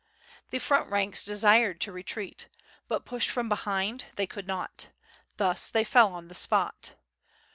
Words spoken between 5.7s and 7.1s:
fell on the spot.